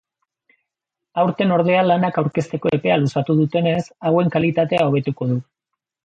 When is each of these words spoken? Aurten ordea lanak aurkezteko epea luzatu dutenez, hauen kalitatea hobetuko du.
Aurten 1.23 1.51
ordea 1.57 1.83
lanak 1.89 2.15
aurkezteko 2.21 2.71
epea 2.77 2.95
luzatu 3.01 3.35
dutenez, 3.41 3.83
hauen 4.11 4.33
kalitatea 4.37 4.87
hobetuko 4.89 5.29
du. 5.33 5.37